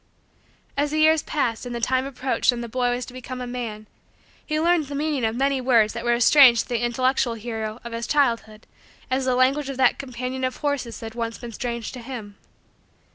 [0.75, 3.45] As the years passed and the time approached when the boy was to become a
[3.45, 3.85] man,
[4.43, 7.79] he learned the meaning of many words that were as strange to the intellectual hero
[7.83, 8.65] of his childhood
[9.11, 12.35] as the language of that companion of horses had once been strange to him.